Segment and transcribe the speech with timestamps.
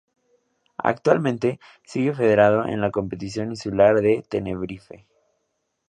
[0.79, 5.05] Actualmente sigue federado en la competición insular de Tenerife.